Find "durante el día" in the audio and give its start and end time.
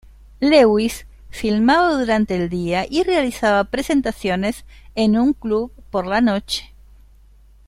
1.93-2.87